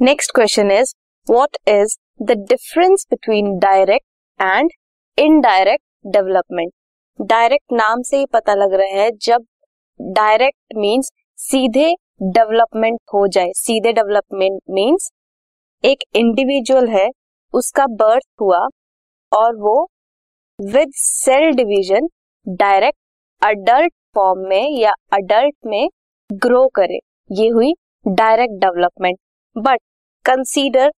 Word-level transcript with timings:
Next 0.00 0.30
question 0.34 0.70
is 0.70 0.92
what 1.26 1.56
is 1.68 1.96
the 2.22 2.32
difference 2.48 3.04
between 3.10 3.48
direct 3.58 4.42
and 4.42 4.70
indirect 5.18 6.12
development 6.12 6.72
direct 7.18 7.72
नाम 7.72 8.02
से 8.02 8.18
ही 8.18 8.26
पता 8.32 8.54
लग 8.54 8.74
रहा 8.74 9.00
है, 9.00 9.10
जब 9.12 9.44
डायरेक्ट 10.00 10.76
मीन्स 10.76 11.10
सीधे 11.38 11.92
डेवलपमेंट 12.22 12.98
हो 13.14 13.26
जाए। 13.28 13.50
सीधे 13.56 13.92
डेवलपमेंट 13.92 14.60
मीन्स 14.70 15.10
एक 15.84 16.04
इंडिविजुअल 16.14 16.88
है, 16.88 17.06
उसका 17.54 17.86
बर्थ 17.96 18.26
हुआ 18.40 18.66
और 19.32 19.54
वो 19.58 19.76
with 20.58 20.92
cell 20.96 21.50
division 21.54 22.08
direct 22.46 22.98
adult 23.42 23.92
form 24.14 24.48
में 24.48 24.70
या 24.70 24.94
अडल्ट 25.12 25.56
में 25.66 25.88
ग्रो 26.30 26.66
करे। 26.74 26.98
ये 27.30 27.48
हुई 27.50 27.72
direct 28.06 28.60
development 28.60 29.18
but 29.56 29.78
consider 30.24 30.90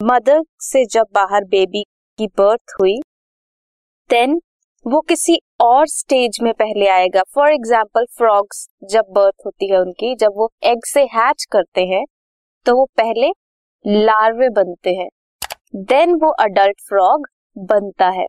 mother 0.00 0.42
से 0.62 0.84
जब 0.86 1.06
बाहर 1.14 1.44
बेबी 1.46 1.82
की 2.18 2.26
बर्थ 2.38 2.74
हुई 2.80 2.94
देन 4.10 4.40
वो 4.86 5.00
किसी 5.00 5.38
और 5.60 5.86
स्टेज 5.88 6.38
में 6.42 6.52
पहले 6.54 6.86
आएगा। 6.88 7.22
फॉर 7.34 7.52
एग्ज़ाम्पल 7.52 8.04
फ्रॉग्स 8.18 8.66
जब 8.90 9.12
बर्थ 9.14 9.46
होती 9.46 9.70
है 9.70 9.80
उनकी, 9.80 10.14
जब 10.14 10.32
वो 10.36 10.48
एग 10.64 10.84
से 10.84 11.02
हैच 11.14 11.44
करते 11.52 11.84
हैं 11.86 12.04
तो 12.66 12.76
वो 12.76 12.84
पहले 12.96 13.30
लार्वे 13.84 14.48
बनते 14.52 14.94
हैं। 14.94 15.08
देन 15.76 16.14
वो 16.14 16.30
अडल्ट 16.40 16.80
फ्रॉग 16.88 17.28
बनता 17.56 18.08
है। 18.10 18.26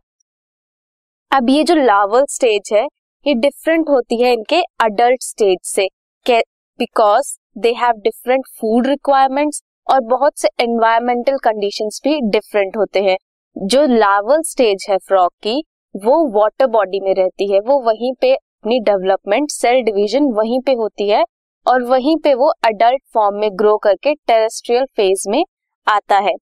अब 1.32 1.50
ये 1.50 1.64
जो 1.64 1.76
लार्वल 1.76 2.26
स्टेज 2.30 2.74
है, 2.74 2.86
ये 3.26 3.34
डिफरेंट 3.36 3.90
होती 3.90 4.22
है 4.22 4.34
इनके 4.34 4.62
अडल्ट 4.82 5.24
स्टेज 5.24 5.58
से 5.66 5.88
because 6.26 7.36
they 7.58 7.72
have 7.76 8.02
different 8.04 8.46
food 8.52 8.88
requirements 8.88 9.62
और 9.92 10.02
बहुत 10.02 10.38
से 10.40 10.50
एनवायरमेंटल 10.60 11.38
कंडीशंस 11.38 12.00
भी 12.04 12.20
डिफरेंट 12.32 12.78
होते 12.78 13.02
हैं। 13.02 13.18
जो 13.56 13.86
लार्वल 13.88 14.42
स्टेज 14.42 14.86
है 14.90 14.98
फ्रॉग 14.98 15.32
की, 15.44 15.64
वो 15.96 16.28
वाटर 16.32 16.68
बॉडी 16.68 17.00
में 17.00 17.14
रहती 17.16 17.52
है। 17.52 17.60
वो 17.60 17.80
वहीं 17.82 18.14
पे 18.22 18.34
अपनी 18.34 18.80
डेवलपमेंट 18.80 19.50
सेल 19.52 19.82
डिवीज़न 19.84 20.32
वहीं 20.34 20.60
पे 20.62 20.74
होती 20.74 21.10
है 21.10 21.24
और 21.66 21.84
वहीं 21.84 22.16
पे 22.18 22.34
वो 22.34 22.52
अडल्ट 22.66 23.02
फॉर्म 23.14 23.40
में 23.40 23.50
ग्रो 23.54 23.76
करके 23.78 24.14
टेरेस्ट्रियल 24.14 24.86
फ़ेज़ 24.98 25.30
में 25.30 25.44
आता 25.88 26.18
है। 26.20 26.34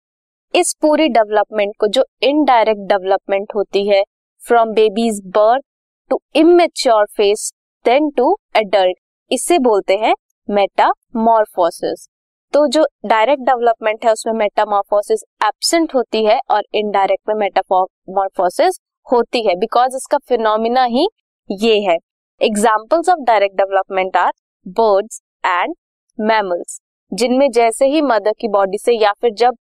इस 0.55 0.75
पूरी 0.83 1.09
डेवलपमेंट 1.09 1.73
को 1.81 1.87
जो 1.89 2.05
इनडायरेक्ट 2.23 2.81
डेवलपमेंट 2.89 3.55
होती 3.55 3.87
है 3.89 4.03
from 4.43 4.73
babies 4.75 5.21
birth 5.29 5.62
to 6.11 6.21
immature 6.37 7.07
phase 7.17 7.51
then 7.85 8.11
to 8.11 8.37
adult 8.57 8.99
इसे 9.31 9.59
बोलते 9.61 9.97
हैं 9.97 10.15
मेटामॉर्फोसिस 10.49 12.09
तो 12.55 12.67
जो 12.67 12.85
डायरेक्ट 13.07 13.43
डेवलपमेंट 13.43 14.05
है, 14.05 14.13
उसमें 14.13 14.33
मेटामॉर्फोसिस 14.35 15.23
एबसेंट 15.45 15.95
होती 15.95 16.25
है 16.25 16.39
और 16.51 16.63
इनडायरेक्ट 16.75 17.29
में 17.29 17.35
मेटामॉर्फोसिस 17.35 18.79
होती 19.07 19.47
है 19.47 19.55
बिकॉज़ 19.57 19.97
इसका 19.97 20.19
फिनोमिना 20.29 20.85
ही 20.85 21.07
ये 21.51 21.79
है। 21.81 21.97
Examples 22.41 23.09
of 23.09 23.19
direct 23.27 23.57
development 23.57 24.17
are 24.17 24.33
birds 24.67 25.21
and 25.45 25.75
mammals 26.19 26.81
जिनमें 27.13 27.51
जैसे 27.51 27.87
ही 27.87 28.01
मदर 28.03 28.33
की 28.41 28.49
बॉडी 28.49 28.79
से 28.79 28.93
या 28.93 29.12
फिर 29.12 29.33
जब 29.35 29.57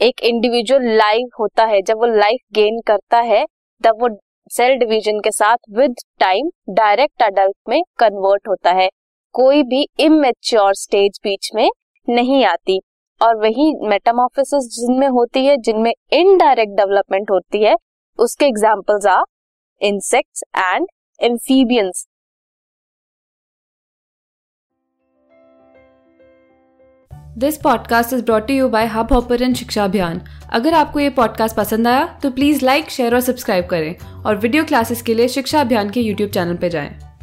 एक 0.00 0.20
इंडिविजुअल 0.22 0.86
लाइव 0.96 1.28
होता 1.40 1.64
है, 1.64 1.80
जब 1.82 1.98
वो 1.98 2.06
लाइफ 2.06 2.40
गेन 2.54 2.80
करता 2.86 3.18
है, 3.20 3.44
तब 3.80 4.00
वो 4.00 4.08
सेल 4.50 4.76
डिवीज़न 4.78 5.20
के 5.20 5.30
साथ 5.30 5.56
विद 5.70 5.94
टाइम 6.20 6.50
डायरेक्ट 6.70 7.22
अडल्ट 7.22 7.56
में 7.68 7.82
कन्वर्ट 7.98 8.48
होता 8.48 8.72
है। 8.72 8.88
कोई 9.34 9.62
भी 9.62 9.86
इमेच्योर 10.00 10.74
स्टेज 10.74 11.18
बीच 11.24 11.50
में 11.54 11.68
नहीं 12.08 12.44
आती। 12.44 12.80
और 13.20 13.36
वही 13.36 13.72
मेटामॉर्फोसिस 13.88 14.64
जिनमें 14.74 15.08
होती 15.08 15.44
है, 15.46 15.56
जिनमें 15.56 15.92
इनडायरेक्ट 16.12 16.72
डेवलपमेंट 16.72 17.30
होती 17.30 17.62
है, 17.64 17.74
उसके 18.18 18.46
examples 18.46 19.06
are 19.06 19.24
insects 19.80 20.42
and 20.56 20.86
amphibians 21.20 22.06
this 27.38 27.56
podcast 27.56 28.12
is 28.12 28.24
brought 28.24 28.50
you 28.50 28.68
by 28.68 28.86
Hubhopper 29.12 29.52
Shiksha 29.54 29.84
Abhiyan 29.84 30.20
अगर 30.52 30.74
आपको 30.74 31.00
ये 31.00 31.10
पॉडकास्ट 31.10 31.56
पसंद 31.56 31.88
आया 31.88 32.06
तो 32.22 32.30
प्लीज़ 32.30 32.64
लाइक 32.64 32.90
शेयर 32.90 33.14
और 33.14 33.20
सब्सक्राइब 33.20 33.66
करें। 33.66 34.22
और 34.26 34.36
वीडियो 34.36 34.64
क्लासेस 34.64 35.02
के 35.02 35.14
लिए 35.14 35.28
शिक्षा 35.28 35.60
अभियान 35.60 35.90
के 35.90 36.00
यूट्यूब 36.00 36.30
चैनल 36.30 36.56
पर 36.56 36.68
जाएँ। 36.68 37.13